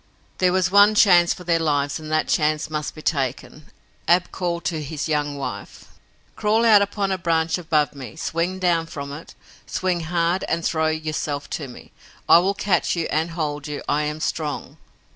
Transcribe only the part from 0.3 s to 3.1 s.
There was one chance for their lives and that chance must be